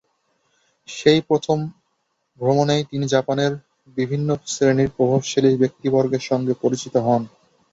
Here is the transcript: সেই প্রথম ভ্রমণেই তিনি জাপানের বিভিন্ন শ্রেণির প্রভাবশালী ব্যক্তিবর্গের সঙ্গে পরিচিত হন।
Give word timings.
সেই 0.89 1.19
প্রথম 1.29 1.57
ভ্রমণেই 2.39 2.83
তিনি 2.91 3.05
জাপানের 3.07 3.51
বিভিন্ন 3.97 4.29
শ্রেণির 4.47 4.93
প্রভাবশালী 4.97 5.51
ব্যক্তিবর্গের 5.61 6.23
সঙ্গে 6.29 6.53
পরিচিত 6.63 6.95
হন। 7.05 7.21